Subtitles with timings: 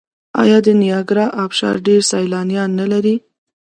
[0.43, 3.15] آیا د نیاګرا ابشار ډیر سیلانیان نلري؟